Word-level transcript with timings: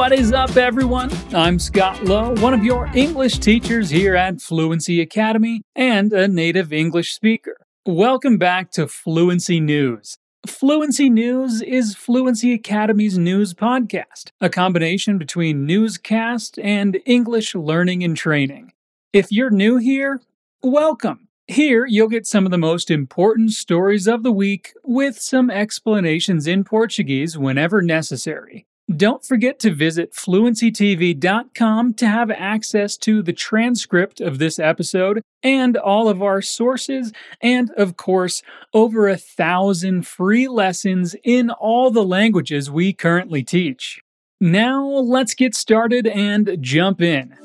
What 0.00 0.12
is 0.12 0.32
up, 0.32 0.56
everyone? 0.56 1.10
I'm 1.34 1.58
Scott 1.58 2.02
Lowe, 2.04 2.34
one 2.36 2.54
of 2.54 2.64
your 2.64 2.86
English 2.94 3.36
teachers 3.36 3.90
here 3.90 4.16
at 4.16 4.40
Fluency 4.40 4.98
Academy 5.02 5.60
and 5.76 6.10
a 6.14 6.26
native 6.26 6.72
English 6.72 7.12
speaker. 7.12 7.54
Welcome 7.84 8.38
back 8.38 8.70
to 8.70 8.88
Fluency 8.88 9.60
News. 9.60 10.16
Fluency 10.46 11.10
News 11.10 11.60
is 11.60 11.94
Fluency 11.94 12.54
Academy's 12.54 13.18
news 13.18 13.52
podcast, 13.52 14.30
a 14.40 14.48
combination 14.48 15.18
between 15.18 15.66
newscast 15.66 16.58
and 16.58 16.98
English 17.04 17.54
learning 17.54 18.02
and 18.02 18.16
training. 18.16 18.72
If 19.12 19.30
you're 19.30 19.50
new 19.50 19.76
here, 19.76 20.22
welcome. 20.62 21.28
Here, 21.46 21.84
you'll 21.84 22.08
get 22.08 22.26
some 22.26 22.46
of 22.46 22.50
the 22.50 22.56
most 22.56 22.90
important 22.90 23.50
stories 23.50 24.08
of 24.08 24.22
the 24.22 24.32
week 24.32 24.72
with 24.82 25.20
some 25.20 25.50
explanations 25.50 26.46
in 26.46 26.64
Portuguese 26.64 27.36
whenever 27.36 27.82
necessary. 27.82 28.66
Don't 28.96 29.24
forget 29.24 29.60
to 29.60 29.72
visit 29.72 30.14
fluencytv.com 30.14 31.94
to 31.94 32.06
have 32.08 32.30
access 32.32 32.96
to 32.96 33.22
the 33.22 33.32
transcript 33.32 34.20
of 34.20 34.38
this 34.38 34.58
episode 34.58 35.22
and 35.44 35.76
all 35.76 36.08
of 36.08 36.24
our 36.24 36.42
sources, 36.42 37.12
and 37.40 37.70
of 37.76 37.96
course, 37.96 38.42
over 38.74 39.08
a 39.08 39.16
thousand 39.16 40.08
free 40.08 40.48
lessons 40.48 41.14
in 41.22 41.50
all 41.50 41.92
the 41.92 42.04
languages 42.04 42.68
we 42.68 42.92
currently 42.92 43.44
teach. 43.44 44.00
Now, 44.40 44.84
let's 44.84 45.34
get 45.34 45.54
started 45.54 46.08
and 46.08 46.56
jump 46.60 47.00
in. 47.00 47.36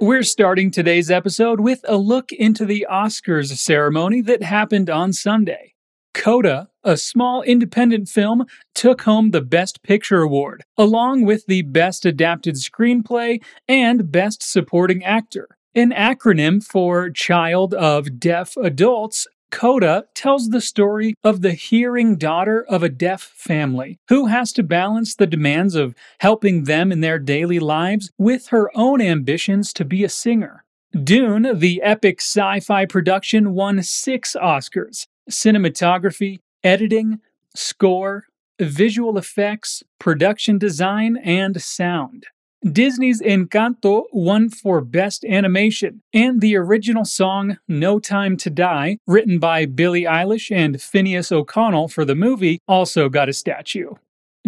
We're 0.00 0.22
starting 0.22 0.70
today's 0.70 1.10
episode 1.10 1.60
with 1.60 1.84
a 1.86 1.96
look 1.98 2.32
into 2.32 2.64
the 2.64 2.86
Oscars 2.90 3.56
ceremony 3.58 4.22
that 4.22 4.42
happened 4.42 4.88
on 4.88 5.12
Sunday. 5.12 5.71
Coda, 6.14 6.68
a 6.84 6.96
small 6.96 7.42
independent 7.42 8.08
film, 8.08 8.46
took 8.74 9.02
home 9.02 9.30
the 9.30 9.40
Best 9.40 9.82
Picture 9.82 10.22
Award, 10.22 10.62
along 10.76 11.24
with 11.24 11.46
the 11.46 11.62
Best 11.62 12.04
Adapted 12.04 12.56
Screenplay 12.56 13.42
and 13.66 14.10
Best 14.10 14.42
Supporting 14.42 15.04
Actor, 15.04 15.48
an 15.74 15.90
acronym 15.90 16.62
for 16.62 17.10
Child 17.10 17.74
of 17.74 18.20
Deaf 18.20 18.56
Adults 18.56 19.26
Coda 19.52 20.06
tells 20.14 20.48
the 20.48 20.62
story 20.62 21.14
of 21.22 21.42
the 21.42 21.52
hearing 21.52 22.16
daughter 22.16 22.64
of 22.68 22.82
a 22.82 22.88
deaf 22.88 23.20
family 23.20 23.98
who 24.08 24.26
has 24.26 24.50
to 24.54 24.62
balance 24.62 25.14
the 25.14 25.26
demands 25.26 25.74
of 25.74 25.94
helping 26.20 26.64
them 26.64 26.90
in 26.90 27.00
their 27.00 27.18
daily 27.18 27.60
lives 27.60 28.10
with 28.18 28.48
her 28.48 28.70
own 28.74 29.02
ambitions 29.02 29.72
to 29.74 29.84
be 29.84 30.02
a 30.04 30.08
singer. 30.08 30.64
Dune, 31.04 31.58
the 31.58 31.82
epic 31.82 32.20
sci 32.20 32.60
fi 32.60 32.86
production, 32.86 33.52
won 33.52 33.82
six 33.82 34.34
Oscars 34.40 35.06
cinematography, 35.30 36.40
editing, 36.62 37.20
score, 37.54 38.24
visual 38.60 39.18
effects, 39.18 39.82
production 39.98 40.58
design, 40.58 41.16
and 41.16 41.60
sound. 41.60 42.26
Disney's 42.64 43.20
Encanto 43.20 44.04
won 44.12 44.48
for 44.48 44.80
Best 44.80 45.24
Animation, 45.24 46.00
and 46.14 46.40
the 46.40 46.56
original 46.56 47.04
song 47.04 47.58
No 47.66 47.98
Time 47.98 48.36
to 48.36 48.50
Die, 48.50 48.98
written 49.04 49.40
by 49.40 49.66
Billie 49.66 50.04
Eilish 50.04 50.54
and 50.54 50.76
Finneas 50.76 51.32
O'Connell 51.32 51.88
for 51.88 52.04
the 52.04 52.14
movie, 52.14 52.60
also 52.68 53.08
got 53.08 53.28
a 53.28 53.32
statue. 53.32 53.94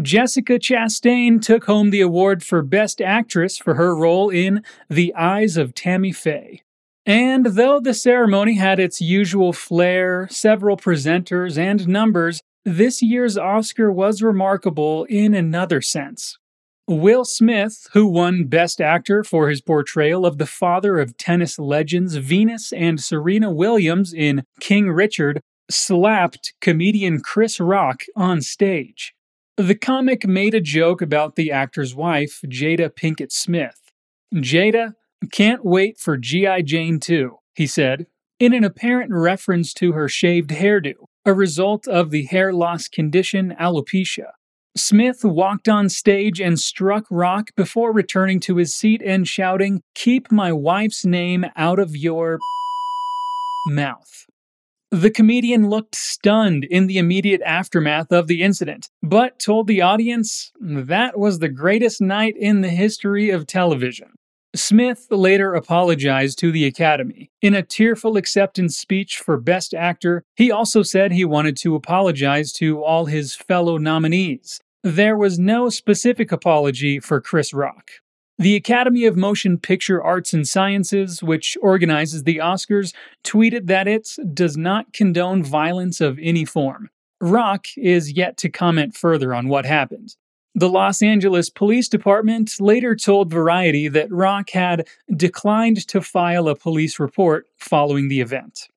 Jessica 0.01 0.59
Chastain 0.61 1.41
took 1.43 1.65
home 1.65 1.91
the 1.91 2.01
award 2.01 2.45
for 2.45 2.63
Best 2.63 3.01
Actress 3.01 3.59
for 3.59 3.75
her 3.75 3.97
role 3.97 4.31
in 4.31 4.63
The 4.89 5.15
Eyes 5.15 5.57
of 5.57 5.75
Tammy 5.75 6.13
Faye. 6.13 6.63
And 7.07 7.45
though 7.45 7.81
the 7.81 7.95
ceremony 7.95 8.55
had 8.55 8.81
its 8.81 9.01
usual 9.01 9.53
flair, 9.53 10.27
several 10.31 10.77
presenters, 10.77 11.59
and 11.59 11.87
numbers, 11.87 12.43
this 12.65 13.03
year's 13.03 13.37
Oscar 13.37 13.93
was 13.93 14.23
remarkable 14.23 15.05
in 15.05 15.35
another 15.35 15.83
sense. 15.83 16.39
Will 16.87 17.25
Smith, 17.25 17.89
who 17.93 18.07
won 18.07 18.45
Best 18.45 18.81
Actor 18.81 19.25
for 19.25 19.49
his 19.49 19.61
portrayal 19.61 20.25
of 20.25 20.39
the 20.39 20.47
father 20.47 20.99
of 20.99 21.17
tennis 21.17 21.59
legends 21.59 22.17
Venus 22.17 22.73
and 22.73 23.01
Serena 23.01 23.51
Williams 23.51 24.13
in 24.13 24.45
King 24.61 24.91
Richard, 24.91 25.41
slapped 25.71 26.53
comedian 26.61 27.21
Chris 27.21 27.59
Rock 27.59 28.03
on 28.17 28.41
stage. 28.43 29.15
The 29.57 29.75
comic 29.75 30.27
made 30.27 30.55
a 30.55 30.61
joke 30.61 31.01
about 31.01 31.37
the 31.37 31.51
actor's 31.53 31.95
wife, 31.95 32.41
Jada 32.47 32.91
Pinkett 32.91 33.33
Smith. 33.33 33.81
Jada, 34.35 34.95
can't 35.29 35.65
wait 35.65 35.99
for 35.99 36.17
G.I. 36.17 36.63
Jane 36.63 37.01
2, 37.01 37.37
he 37.55 37.67
said, 37.67 38.07
in 38.41 38.53
an 38.53 38.65
apparent 38.65 39.13
reference 39.13 39.73
to 39.75 39.93
her 39.93 40.09
shaved 40.09 40.51
hairdo, 40.51 40.95
a 41.25 41.33
result 41.33 41.87
of 41.87 42.11
the 42.11 42.25
hair 42.25 42.53
loss 42.53 42.89
condition 42.89 43.55
alopecia. 43.59 44.33
Smith 44.77 45.25
walked 45.25 45.69
on 45.69 45.89
stage 45.89 46.41
and 46.41 46.59
struck 46.59 47.05
Rock 47.09 47.51
before 47.57 47.93
returning 47.93 48.41
to 48.41 48.57
his 48.57 48.75
seat 48.75 49.01
and 49.05 49.29
shouting, 49.29 49.83
Keep 49.95 50.33
my 50.33 50.53
wife's 50.53 51.05
name 51.05 51.47
out 51.55 51.79
of 51.79 51.97
your 51.97 52.41
mouth. 53.69 54.27
The 54.91 55.11
comedian 55.11 55.69
looked 55.69 55.95
stunned 55.95 56.65
in 56.65 56.87
the 56.87 56.99
immediate 56.99 57.41
aftermath 57.43 58.13
of 58.13 58.27
the 58.27 58.43
incident, 58.43 58.91
but 59.03 59.39
told 59.39 59.69
the 59.69 59.81
audience 59.81 60.53
that 60.61 61.19
was 61.19 61.39
the 61.39 61.49
greatest 61.49 62.01
night 62.01 62.35
in 62.37 62.61
the 62.61 62.69
history 62.69 63.31
of 63.31 63.47
television. 63.47 64.13
Smith 64.55 65.09
later 65.11 65.55
apologized 65.55 66.39
to 66.39 66.53
the 66.53 66.65
Academy. 66.65 67.31
In 67.43 67.55
a 67.55 67.63
tearful 67.63 68.17
acceptance 68.17 68.79
speech 68.79 69.19
for 69.19 69.37
Best 69.37 69.75
Actor, 69.75 70.23
he 70.37 70.51
also 70.51 70.83
said 70.83 71.11
he 71.11 71.25
wanted 71.25 71.57
to 71.59 71.75
apologize 71.75 72.53
to 72.55 72.83
all 72.83 73.07
his 73.07 73.35
fellow 73.35 73.79
nominees. 73.79 74.61
There 74.85 75.17
was 75.17 75.39
no 75.39 75.71
specific 75.71 76.31
apology 76.31 77.01
for 77.01 77.21
Chris 77.21 77.53
Rock. 77.53 77.91
The 78.39 78.55
Academy 78.55 79.07
of 79.07 79.17
Motion 79.17 79.59
Picture 79.59 80.03
Arts 80.03 80.33
and 80.33 80.47
Sciences, 80.47 81.23
which 81.23 81.57
organizes 81.61 82.25
the 82.25 82.39
Oscars, 82.39 82.93
tweeted 83.25 83.67
that 83.67 83.89
it 83.89 84.09
does 84.33 84.57
not 84.57 84.93
condone 84.93 85.43
violence 85.43 86.01
of 86.01 86.19
any 86.21 86.45
form. 86.45 86.91
Rock 87.21 87.67
is 87.77 88.13
yet 88.13 88.37
to 88.39 88.49
comment 88.49 88.95
further 88.97 89.35
on 89.35 89.49
what 89.49 89.65
happened. 89.65 90.17
The 90.57 90.69
Los 90.69 91.03
Angeles 91.03 91.51
Police 91.51 91.89
Department 91.89 92.61
later 92.61 92.95
told 92.95 93.29
Variety 93.29 93.89
that 93.89 94.07
Rock 94.09 94.51
had 94.51 94.87
declined 95.11 95.85
to 95.89 96.01
file 96.01 96.49
a 96.49 96.55
police 96.55 97.01
report 97.01 97.49
following 97.57 98.09
the 98.09 98.21
event. 98.21 98.69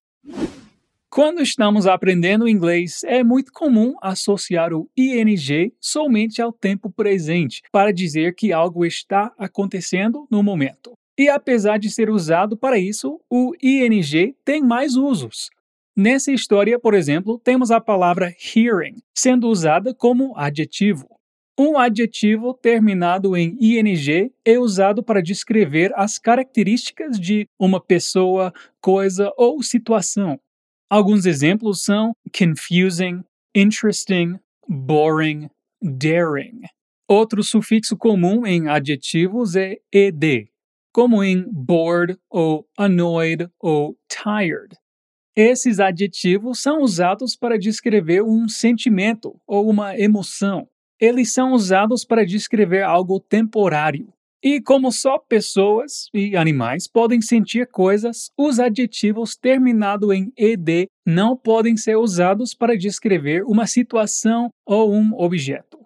Quando 1.12 1.40
estamos 1.40 1.86
aprendendo 1.86 2.48
inglês, 2.48 3.04
é 3.04 3.24
muito 3.24 3.52
comum 3.54 3.94
associar 4.02 4.74
o 4.74 4.90
ing 4.98 5.72
somente 5.80 6.42
ao 6.42 6.52
tempo 6.52 6.90
presente 6.90 7.62
para 7.72 7.94
dizer 7.94 8.34
que 8.34 8.52
algo 8.52 8.84
está 8.84 9.32
acontecendo 9.38 10.28
no 10.32 10.42
momento. 10.42 10.94
E 11.16 11.30
apesar 11.30 11.78
de 11.78 11.92
ser 11.92 12.10
usado 12.10 12.58
para 12.58 12.80
isso, 12.80 13.22
o 13.30 13.54
ing 13.62 14.36
tem 14.44 14.64
mais 14.64 14.96
usos. 14.96 15.52
Nessa 15.96 16.32
história, 16.32 16.80
por 16.80 16.96
exemplo, 16.96 17.40
temos 17.44 17.70
a 17.70 17.80
palavra 17.80 18.34
hearing, 18.56 18.96
sendo 19.16 19.48
usada 19.48 19.94
como 19.94 20.36
adjetivo. 20.36 21.17
Um 21.60 21.76
adjetivo 21.76 22.54
terminado 22.54 23.36
em 23.36 23.58
ing 23.60 24.32
é 24.46 24.60
usado 24.60 25.02
para 25.02 25.24
descrever 25.24 25.92
as 25.96 26.20
características 26.20 27.20
de 27.20 27.50
uma 27.58 27.82
pessoa, 27.82 28.54
coisa 28.80 29.34
ou 29.36 29.64
situação. 29.64 30.40
Alguns 30.88 31.26
exemplos 31.26 31.84
são 31.84 32.16
confusing, 32.32 33.24
interesting, 33.56 34.38
boring, 34.70 35.50
daring. 35.82 36.62
Outro 37.08 37.42
sufixo 37.44 37.98
comum 37.98 38.46
em 38.46 38.68
adjetivos 38.70 39.56
é 39.56 39.78
ed, 39.92 40.52
como 40.94 41.24
em 41.24 41.44
bored 41.52 42.20
ou 42.30 42.68
annoyed 42.78 43.50
ou 43.60 43.98
tired. 44.08 44.78
Esses 45.36 45.80
adjetivos 45.80 46.62
são 46.62 46.84
usados 46.84 47.36
para 47.36 47.58
descrever 47.58 48.22
um 48.22 48.48
sentimento 48.48 49.42
ou 49.48 49.68
uma 49.68 49.98
emoção. 49.98 50.68
Eles 51.00 51.32
são 51.32 51.54
usados 51.54 52.04
para 52.04 52.26
descrever 52.26 52.82
algo 52.82 53.20
temporário. 53.20 54.12
E 54.44 54.60
como 54.60 54.92
só 54.92 55.20
pessoas 55.20 56.10
e 56.12 56.36
animais 56.36 56.88
podem 56.88 57.22
sentir 57.22 57.68
coisas, 57.68 58.32
os 58.36 58.60
adjetivos 58.60 59.36
terminados 59.36 60.12
em 60.12 60.32
ed 60.36 60.88
não 61.06 61.38
podem 61.38 61.78
ser 61.78 61.98
usados 61.98 62.56
para 62.56 62.76
descrever 62.76 63.44
uma 63.44 63.68
situação 63.68 64.50
ou 64.66 64.92
um 64.92 65.14
objeto. 65.14 65.78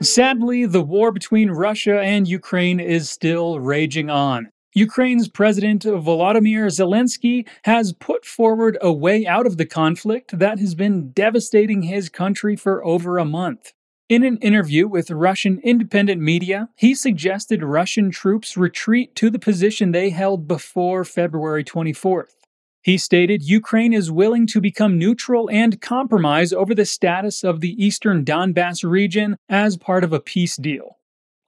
Sadly, 0.00 0.66
the 0.66 0.82
war 0.82 1.12
between 1.12 1.50
Russia 1.50 2.00
and 2.00 2.26
Ukraine 2.28 2.80
is 2.80 3.10
still 3.10 3.58
raging 3.58 4.10
on. 4.10 4.53
Ukraine's 4.76 5.28
President 5.28 5.84
Volodymyr 5.84 6.66
Zelensky 6.66 7.46
has 7.62 7.92
put 7.92 8.24
forward 8.24 8.76
a 8.80 8.92
way 8.92 9.24
out 9.24 9.46
of 9.46 9.56
the 9.56 9.66
conflict 9.66 10.36
that 10.36 10.58
has 10.58 10.74
been 10.74 11.12
devastating 11.12 11.82
his 11.82 12.08
country 12.08 12.56
for 12.56 12.84
over 12.84 13.16
a 13.16 13.24
month. 13.24 13.72
In 14.08 14.24
an 14.24 14.36
interview 14.38 14.88
with 14.88 15.12
Russian 15.12 15.60
independent 15.62 16.20
media, 16.20 16.70
he 16.76 16.92
suggested 16.92 17.62
Russian 17.62 18.10
troops 18.10 18.56
retreat 18.56 19.14
to 19.14 19.30
the 19.30 19.38
position 19.38 19.92
they 19.92 20.10
held 20.10 20.48
before 20.48 21.04
February 21.04 21.62
24th. 21.62 22.34
He 22.82 22.98
stated 22.98 23.44
Ukraine 23.44 23.92
is 23.92 24.10
willing 24.10 24.48
to 24.48 24.60
become 24.60 24.98
neutral 24.98 25.48
and 25.50 25.80
compromise 25.80 26.52
over 26.52 26.74
the 26.74 26.84
status 26.84 27.44
of 27.44 27.60
the 27.60 27.80
eastern 27.82 28.24
Donbass 28.24 28.82
region 28.82 29.36
as 29.48 29.76
part 29.76 30.02
of 30.02 30.12
a 30.12 30.18
peace 30.18 30.56
deal. 30.56 30.98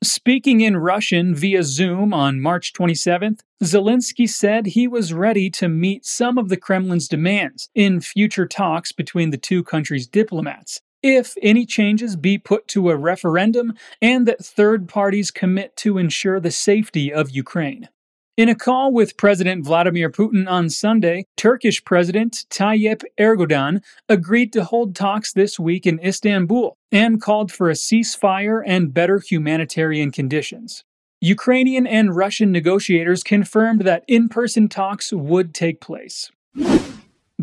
Speaking 0.07 0.61
in 0.61 0.77
Russian 0.77 1.35
via 1.35 1.65
Zoom 1.65 2.15
on 2.15 2.41
March 2.41 2.73
27th, 2.73 3.41
Zelensky 3.65 4.29
said 4.29 4.67
he 4.67 4.87
was 4.87 5.13
ready 5.13 5.51
to 5.51 5.69
meet 5.69 6.07
some 6.07 6.39
of 6.39 6.49
the 6.49 6.57
Kremlin's 6.57 7.09
demands 7.09 7.69
in 7.75 8.01
future 8.01 8.47
talks 8.47 8.93
between 8.93 9.31
the 9.31 9.37
two 9.37 9.65
countries' 9.65 10.07
diplomats, 10.07 10.81
if 11.03 11.35
any 11.43 11.67
changes 11.67 12.15
be 12.15 12.39
put 12.39 12.69
to 12.69 12.89
a 12.91 12.97
referendum 12.97 13.75
and 14.01 14.29
that 14.29 14.45
third 14.45 14.87
parties 14.87 15.33
commit 15.33 15.77
to 15.79 15.99
ensure 15.99 16.39
the 16.39 16.53
safety 16.53 17.13
of 17.13 17.31
Ukraine. 17.31 17.89
In 18.37 18.51
a 18.51 18.55
call 18.55 18.93
with 18.93 19.17
President 19.17 19.65
Vladimir 19.65 20.11
Putin 20.11 20.47
on 20.47 20.69
Sunday, 20.69 21.25
Turkish 21.39 21.83
President 21.87 22.45
Tayyip 22.51 23.03
Erdogan 23.19 23.83
agreed 24.11 24.53
to 24.53 24.63
hold 24.63 24.95
talks 24.95 25.33
this 25.33 25.59
week 25.59 25.87
in 25.87 25.99
Istanbul 26.05 26.77
and 26.93 27.19
called 27.19 27.51
for 27.51 27.71
a 27.71 27.73
ceasefire 27.73 28.63
and 28.67 28.93
better 28.93 29.21
humanitarian 29.21 30.11
conditions. 30.11 30.85
Ukrainian 31.23 31.87
and 31.87 32.15
Russian 32.15 32.53
negotiators 32.53 33.23
confirmed 33.23 33.87
that 33.87 34.05
in 34.07 34.29
person 34.29 34.69
talks 34.69 35.15
would 35.15 35.55
take 35.55 35.81
place. 35.81 36.31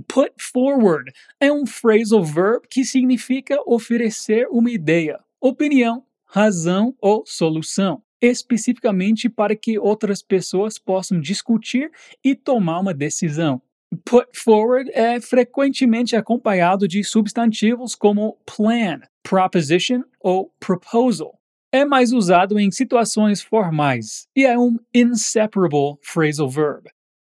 Put 0.08 0.40
forward 0.40 1.12
é 1.42 1.52
um 1.52 1.66
phrasal 1.66 2.24
verb 2.24 2.70
que 2.70 2.86
significa 2.86 3.58
oferecer 3.66 4.46
uma 4.52 4.70
ideia, 4.70 5.20
opinião, 5.42 6.04
razão 6.26 6.94
ou 7.02 7.24
solução 7.26 8.04
especificamente 8.24 9.28
para 9.28 9.56
que 9.56 9.78
outras 9.78 10.22
pessoas 10.22 10.80
possam 10.80 11.20
discutir 11.20 11.92
e 12.24 12.34
tomar 12.34 12.80
uma 12.80 12.94
decisão. 12.94 13.62
Put 14.06 14.28
forward 14.34 14.90
é 14.94 15.20
frequentemente 15.20 16.16
acompanhado 16.16 16.88
de 16.88 17.04
substantivos 17.04 17.94
como 17.94 18.38
plan, 18.46 19.02
proposition 19.22 20.04
ou 20.20 20.52
proposal. 20.60 21.38
É 21.72 21.84
mais 21.84 22.12
usado 22.12 22.58
em 22.58 22.72
situações 22.72 23.42
formais 23.42 24.28
e 24.36 24.46
é 24.46 24.58
um 24.58 24.78
inseparable 24.94 25.98
phrasal 26.02 26.50
verb. 26.50 26.90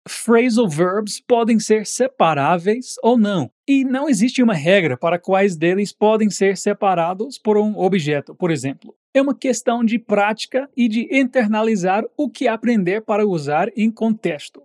Phrasal 0.09 0.69
verbs 0.69 1.21
podem 1.21 1.59
ser 1.61 1.87
separáveis 1.87 2.97
ou 3.03 3.17
não, 3.17 3.51
e 3.69 3.85
não 3.85 4.09
existe 4.09 4.43
uma 4.43 4.55
regra 4.55 4.97
para 4.97 5.19
quais 5.19 5.57
deles 5.57 5.93
podem 5.93 6.29
ser 6.29 6.57
separados 6.57 7.39
por 7.39 7.57
um 7.57 7.79
objeto, 7.79 8.35
por 8.35 8.51
exemplo. 8.51 8.95
É 9.15 9.21
uma 9.21 9.35
questão 9.35 9.85
de 9.85 9.99
prática 9.99 10.71
e 10.75 10.89
de 10.89 11.07
internalizar 11.11 12.03
o 12.17 12.31
que 12.31 12.49
aprender 12.49 13.03
para 13.03 13.27
usar 13.27 13.69
em 13.77 13.91
contexto. 13.91 14.63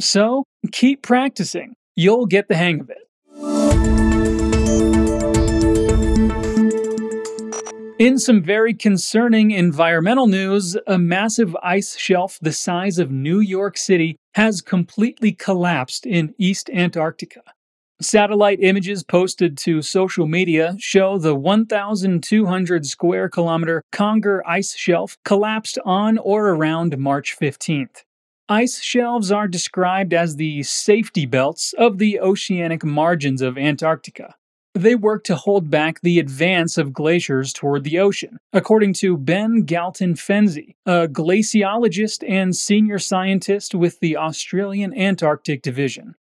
So, 0.00 0.42
keep 0.72 1.02
practicing. 1.02 1.72
You'll 1.96 2.26
get 2.28 2.48
the 2.48 2.56
hang 2.56 2.80
of 2.80 2.90
it. 2.90 3.06
In 7.98 8.18
some 8.18 8.42
very 8.42 8.74
concerning 8.74 9.52
environmental 9.52 10.26
news, 10.26 10.76
a 10.86 10.98
massive 10.98 11.56
ice 11.62 11.96
shelf 11.96 12.38
the 12.42 12.52
size 12.52 12.98
of 12.98 13.10
New 13.10 13.40
York 13.40 13.78
City 13.78 14.16
has 14.34 14.60
completely 14.60 15.32
collapsed 15.32 16.04
in 16.04 16.34
East 16.36 16.68
Antarctica. 16.74 17.42
Satellite 18.00 18.58
images 18.60 19.02
posted 19.02 19.56
to 19.58 19.80
social 19.80 20.26
media 20.26 20.76
show 20.78 21.16
the 21.16 21.34
1,200 21.34 22.84
square 22.84 23.30
kilometer 23.30 23.82
Conger 23.90 24.46
ice 24.46 24.76
shelf 24.76 25.16
collapsed 25.24 25.78
on 25.82 26.18
or 26.18 26.50
around 26.50 26.98
March 26.98 27.34
15th. 27.40 28.02
Ice 28.50 28.82
shelves 28.82 29.32
are 29.32 29.48
described 29.48 30.12
as 30.12 30.36
the 30.36 30.62
safety 30.62 31.24
belts 31.24 31.72
of 31.78 31.96
the 31.96 32.20
oceanic 32.20 32.84
margins 32.84 33.40
of 33.40 33.56
Antarctica. 33.56 34.34
They 34.74 34.94
work 34.94 35.24
to 35.24 35.34
hold 35.34 35.70
back 35.70 36.02
the 36.02 36.18
advance 36.18 36.76
of 36.76 36.92
glaciers 36.92 37.54
toward 37.54 37.82
the 37.82 37.98
ocean, 37.98 38.36
according 38.52 38.92
to 38.94 39.16
Ben 39.16 39.62
Galton 39.62 40.16
Fenzi, 40.16 40.74
a 40.84 41.08
glaciologist 41.08 42.22
and 42.28 42.54
senior 42.54 42.98
scientist 42.98 43.74
with 43.74 44.00
the 44.00 44.18
Australian 44.18 44.92
Antarctic 44.92 45.62
Division. 45.62 46.14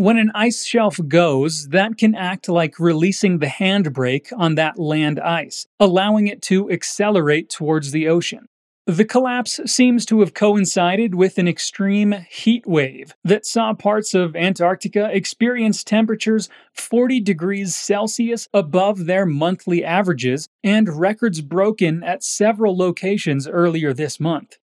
When 0.00 0.16
an 0.16 0.32
ice 0.34 0.64
shelf 0.64 0.98
goes, 1.08 1.68
that 1.68 1.98
can 1.98 2.14
act 2.14 2.48
like 2.48 2.80
releasing 2.80 3.38
the 3.38 3.48
handbrake 3.48 4.32
on 4.34 4.54
that 4.54 4.78
land 4.78 5.20
ice, 5.20 5.66
allowing 5.78 6.26
it 6.26 6.40
to 6.44 6.70
accelerate 6.70 7.50
towards 7.50 7.90
the 7.90 8.08
ocean. 8.08 8.46
The 8.86 9.04
collapse 9.04 9.60
seems 9.66 10.06
to 10.06 10.20
have 10.20 10.32
coincided 10.32 11.14
with 11.14 11.36
an 11.36 11.46
extreme 11.46 12.14
heat 12.30 12.66
wave 12.66 13.12
that 13.24 13.44
saw 13.44 13.74
parts 13.74 14.14
of 14.14 14.34
Antarctica 14.34 15.10
experience 15.12 15.84
temperatures 15.84 16.48
40 16.72 17.20
degrees 17.20 17.76
Celsius 17.76 18.48
above 18.54 19.04
their 19.04 19.26
monthly 19.26 19.84
averages 19.84 20.48
and 20.64 20.98
records 20.98 21.42
broken 21.42 22.02
at 22.02 22.24
several 22.24 22.74
locations 22.74 23.46
earlier 23.46 23.92
this 23.92 24.18
month. 24.18 24.56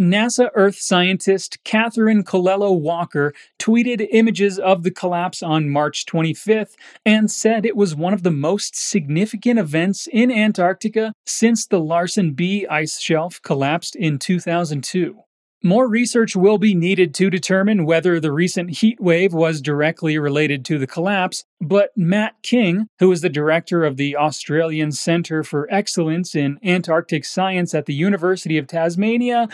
NASA 0.00 0.48
Earth 0.54 0.78
scientist 0.78 1.58
Catherine 1.62 2.24
Colello 2.24 2.72
Walker 2.72 3.34
tweeted 3.58 4.08
images 4.10 4.58
of 4.58 4.82
the 4.82 4.90
collapse 4.90 5.42
on 5.42 5.68
March 5.68 6.06
25th 6.06 6.74
and 7.04 7.30
said 7.30 7.66
it 7.66 7.76
was 7.76 7.94
one 7.94 8.14
of 8.14 8.22
the 8.22 8.30
most 8.30 8.74
significant 8.74 9.58
events 9.58 10.08
in 10.10 10.30
Antarctica 10.30 11.12
since 11.26 11.66
the 11.66 11.80
Larsen 11.80 12.32
B 12.32 12.66
ice 12.66 12.98
shelf 12.98 13.42
collapsed 13.42 13.94
in 13.94 14.18
2002. 14.18 15.18
More 15.62 15.86
research 15.86 16.34
will 16.34 16.56
be 16.56 16.74
needed 16.74 17.12
to 17.16 17.28
determine 17.28 17.84
whether 17.84 18.18
the 18.18 18.32
recent 18.32 18.78
heat 18.78 18.98
wave 18.98 19.34
was 19.34 19.60
directly 19.60 20.16
related 20.16 20.64
to 20.64 20.78
the 20.78 20.86
collapse, 20.86 21.44
but 21.60 21.90
Matt 21.94 22.36
King, 22.42 22.86
who 22.98 23.12
is 23.12 23.20
the 23.20 23.28
director 23.28 23.84
of 23.84 23.98
the 23.98 24.16
Australian 24.16 24.90
Centre 24.90 25.44
for 25.44 25.68
Excellence 25.70 26.34
in 26.34 26.58
Antarctic 26.64 27.26
Science 27.26 27.74
at 27.74 27.84
the 27.84 27.92
University 27.92 28.56
of 28.56 28.68
Tasmania, 28.68 29.48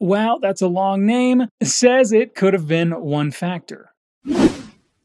wow, 0.00 0.40
that's 0.42 0.60
a 0.60 0.66
long 0.66 1.06
name, 1.06 1.46
says 1.62 2.10
it 2.10 2.34
could 2.34 2.52
have 2.52 2.66
been 2.66 2.90
one 2.90 3.30
factor. 3.30 3.90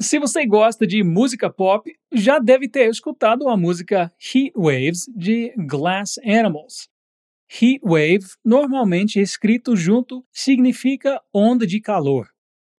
Se 0.01 0.17
você 0.17 0.47
gosta 0.47 0.87
de 0.87 1.03
música 1.03 1.55
pop, 1.55 1.85
já 2.11 2.39
deve 2.39 2.67
ter 2.67 2.89
escutado 2.89 3.47
a 3.47 3.55
música 3.55 4.11
Heat 4.17 4.53
Waves 4.55 5.05
de 5.15 5.53
Glass 5.67 6.17
Animals. 6.25 6.89
Heat 7.51 7.81
wave, 7.83 8.25
normalmente 8.45 9.19
escrito 9.19 9.75
junto, 9.75 10.23
significa 10.31 11.19
onda 11.33 11.65
de 11.65 11.81
calor. 11.81 12.27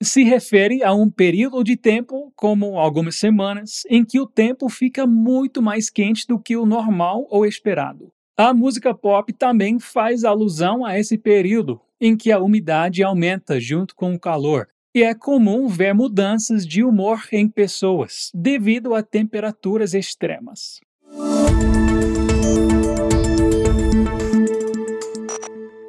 Se 0.02 0.24
refere 0.24 0.84
a 0.84 0.94
um 0.94 1.10
período 1.10 1.64
de 1.64 1.76
tempo, 1.76 2.32
como 2.36 2.78
algumas 2.78 3.16
semanas, 3.16 3.84
em 3.90 4.06
que 4.06 4.20
o 4.20 4.28
tempo 4.28 4.70
fica 4.70 5.08
muito 5.08 5.62
mais 5.62 5.90
quente 5.90 6.26
do 6.28 6.40
que 6.40 6.56
o 6.56 6.66
normal 6.66 7.26
ou 7.30 7.46
esperado. 7.46 8.14
A 8.38 8.54
música 8.54 8.94
pop 8.94 9.34
também 9.34 9.80
faz 9.80 10.24
alusão 10.24 10.86
a 10.86 10.98
esse 10.98 11.18
período, 11.18 11.82
em 12.00 12.16
que 12.16 12.32
a 12.32 12.40
umidade 12.40 13.04
aumenta 13.04 13.60
junto 13.60 13.94
com 13.94 14.14
o 14.14 14.20
calor, 14.20 14.70
e 14.96 15.04
é 15.04 15.14
comum 15.14 15.68
ver 15.68 15.94
mudanças 15.94 16.66
de 16.66 16.84
humor 16.84 17.28
em 17.32 17.50
pessoas 17.50 18.32
devido 18.34 18.96
a 18.96 19.04
temperaturas 19.04 19.94
extremas. 19.94 20.80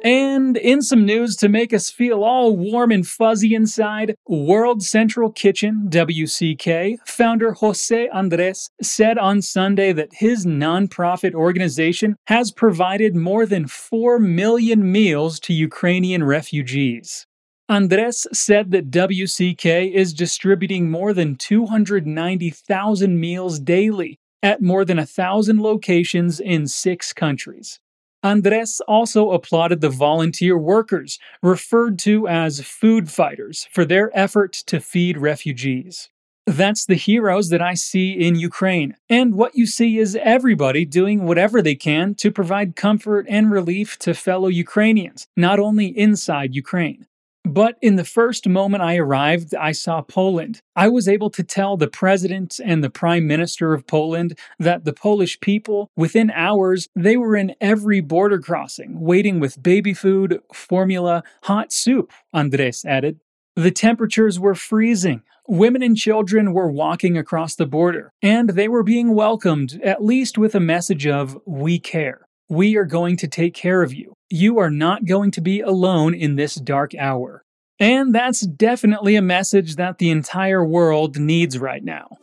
And 0.03 0.57
in 0.57 0.81
some 0.81 1.05
news 1.05 1.35
to 1.37 1.49
make 1.49 1.73
us 1.73 1.91
feel 1.91 2.23
all 2.23 2.57
warm 2.57 2.91
and 2.91 3.07
fuzzy 3.07 3.53
inside, 3.53 4.15
World 4.27 4.81
Central 4.81 5.31
Kitchen, 5.31 5.87
WCK, 5.89 6.97
founder 7.05 7.53
Jose 7.53 8.09
Andres 8.09 8.71
said 8.81 9.19
on 9.19 9.43
Sunday 9.43 9.93
that 9.93 10.09
his 10.13 10.45
nonprofit 10.45 11.35
organization 11.35 12.15
has 12.25 12.51
provided 12.51 13.15
more 13.15 13.45
than 13.45 13.67
4 13.67 14.17
million 14.17 14.91
meals 14.91 15.39
to 15.41 15.53
Ukrainian 15.53 16.23
refugees. 16.23 17.27
Andres 17.69 18.25
said 18.33 18.71
that 18.71 18.89
WCK 18.89 19.93
is 19.93 20.13
distributing 20.13 20.89
more 20.89 21.13
than 21.13 21.35
290,000 21.35 23.19
meals 23.19 23.59
daily 23.59 24.17
at 24.41 24.61
more 24.61 24.83
than 24.83 24.97
a 24.97 25.05
thousand 25.05 25.61
locations 25.61 26.39
in 26.39 26.65
six 26.67 27.13
countries. 27.13 27.79
Andres 28.23 28.81
also 28.87 29.31
applauded 29.31 29.81
the 29.81 29.89
volunteer 29.89 30.57
workers, 30.57 31.19
referred 31.41 31.97
to 31.99 32.27
as 32.27 32.61
food 32.61 33.09
fighters, 33.09 33.67
for 33.71 33.83
their 33.83 34.11
effort 34.17 34.53
to 34.67 34.79
feed 34.79 35.17
refugees. 35.17 36.09
That's 36.47 36.85
the 36.85 36.95
heroes 36.95 37.49
that 37.49 37.61
I 37.61 37.75
see 37.75 38.11
in 38.11 38.35
Ukraine. 38.35 38.95
And 39.09 39.35
what 39.35 39.55
you 39.55 39.65
see 39.65 39.99
is 39.99 40.15
everybody 40.15 40.85
doing 40.85 41.25
whatever 41.25 41.61
they 41.61 41.75
can 41.75 42.15
to 42.15 42.31
provide 42.31 42.75
comfort 42.75 43.25
and 43.29 43.51
relief 43.51 43.97
to 43.99 44.13
fellow 44.13 44.47
Ukrainians, 44.47 45.27
not 45.37 45.59
only 45.59 45.87
inside 45.87 46.55
Ukraine. 46.55 47.07
But 47.43 47.77
in 47.81 47.95
the 47.95 48.05
first 48.05 48.47
moment 48.47 48.83
I 48.83 48.97
arrived, 48.97 49.55
I 49.55 49.71
saw 49.71 50.01
Poland. 50.01 50.61
I 50.75 50.87
was 50.89 51.07
able 51.07 51.29
to 51.31 51.43
tell 51.43 51.75
the 51.75 51.87
president 51.87 52.59
and 52.63 52.83
the 52.83 52.89
prime 52.89 53.25
minister 53.27 53.73
of 53.73 53.87
Poland 53.87 54.37
that 54.59 54.85
the 54.85 54.93
Polish 54.93 55.39
people, 55.39 55.89
within 55.97 56.31
hours, 56.31 56.87
they 56.95 57.17
were 57.17 57.35
in 57.35 57.55
every 57.59 57.99
border 57.99 58.39
crossing, 58.39 58.99
waiting 58.99 59.39
with 59.39 59.61
baby 59.61 59.93
food, 59.93 60.39
formula, 60.53 61.23
hot 61.43 61.73
soup, 61.73 62.13
Andres 62.31 62.85
added. 62.85 63.19
The 63.55 63.71
temperatures 63.71 64.39
were 64.39 64.55
freezing. 64.55 65.23
Women 65.47 65.81
and 65.81 65.97
children 65.97 66.53
were 66.53 66.71
walking 66.71 67.17
across 67.17 67.55
the 67.55 67.65
border, 67.65 68.13
and 68.21 68.51
they 68.51 68.69
were 68.69 68.83
being 68.83 69.13
welcomed, 69.13 69.81
at 69.83 70.03
least 70.03 70.37
with 70.37 70.55
a 70.55 70.61
message 70.61 71.05
of, 71.05 71.37
We 71.45 71.79
care. 71.79 72.27
We 72.47 72.77
are 72.77 72.85
going 72.85 73.17
to 73.17 73.27
take 73.27 73.53
care 73.53 73.81
of 73.81 73.93
you. 73.93 74.13
You 74.33 74.59
are 74.59 74.69
not 74.69 75.03
going 75.03 75.31
to 75.31 75.41
be 75.41 75.59
alone 75.59 76.13
in 76.13 76.37
this 76.37 76.55
dark 76.55 76.95
hour. 76.95 77.43
And 77.81 78.15
that's 78.15 78.39
definitely 78.39 79.17
a 79.17 79.21
message 79.21 79.75
that 79.75 79.97
the 79.97 80.09
entire 80.09 80.63
world 80.63 81.19
needs 81.19 81.57
right 81.57 81.83
now. 81.83 82.17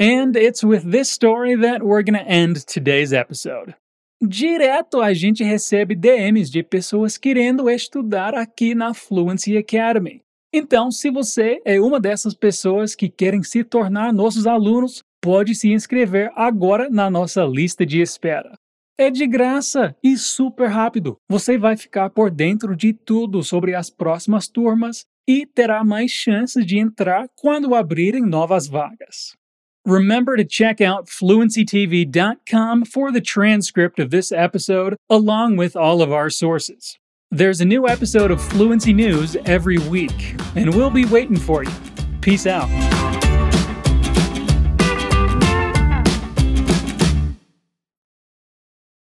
And 0.00 0.34
it's 0.34 0.64
with 0.64 0.90
this 0.90 1.10
story 1.10 1.54
that 1.54 1.84
we're 1.84 2.02
going 2.02 2.18
to 2.18 2.28
end 2.28 2.66
today's 2.66 3.12
episode. 3.12 3.76
Direto 4.20 5.00
a 5.00 5.14
gente 5.14 5.44
recebe 5.44 5.94
DMs 5.94 6.50
de 6.50 6.64
pessoas 6.64 7.16
querendo 7.16 7.70
estudar 7.70 8.34
aqui 8.34 8.74
na 8.74 8.92
Fluency 8.92 9.56
Academy. 9.56 10.22
Então, 10.52 10.90
se 10.90 11.08
você 11.08 11.62
é 11.64 11.80
uma 11.80 12.00
dessas 12.00 12.34
pessoas 12.34 12.96
que 12.96 13.08
querem 13.08 13.44
se 13.44 13.62
tornar 13.62 14.12
nossos 14.12 14.44
alunos, 14.44 15.04
pode 15.22 15.54
se 15.54 15.72
inscrever 15.72 16.30
agora 16.34 16.88
na 16.90 17.10
nossa 17.10 17.42
lista 17.44 17.84
de 17.84 18.00
espera. 18.00 18.52
É 18.98 19.10
de 19.10 19.26
graça 19.26 19.94
e 20.02 20.16
super 20.16 20.68
rápido. 20.68 21.16
Você 21.30 21.56
vai 21.56 21.76
ficar 21.76 22.10
por 22.10 22.30
dentro 22.30 22.74
de 22.74 22.92
tudo 22.92 23.42
sobre 23.42 23.74
as 23.74 23.90
próximas 23.90 24.48
turmas 24.48 25.04
e 25.28 25.46
terá 25.46 25.84
mais 25.84 26.10
chances 26.10 26.66
de 26.66 26.78
entrar 26.78 27.28
quando 27.36 27.74
abrirem 27.74 28.26
novas 28.26 28.66
vagas. 28.66 29.36
Remember 29.86 30.36
to 30.36 30.44
check 30.44 30.80
out 30.80 31.08
fluencytv.com 31.08 32.84
for 32.84 33.12
the 33.12 33.20
transcript 33.20 34.00
of 34.00 34.10
this 34.10 34.32
episode, 34.32 34.96
along 35.08 35.56
with 35.56 35.76
all 35.76 36.02
of 36.02 36.12
our 36.12 36.30
sources. 36.30 36.98
There's 37.30 37.60
a 37.60 37.64
new 37.64 37.86
episode 37.86 38.30
of 38.30 38.42
Fluency 38.42 38.92
News 38.92 39.36
every 39.44 39.78
week, 39.78 40.34
and 40.56 40.74
we'll 40.74 40.90
be 40.90 41.04
waiting 41.04 41.38
for 41.38 41.62
you. 41.62 41.72
Peace 42.20 42.46
out. 42.46 42.68